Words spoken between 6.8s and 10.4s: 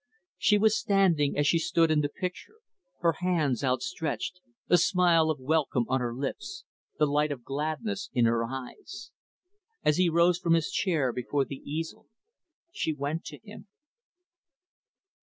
the light of gladness in her eyes. As he rose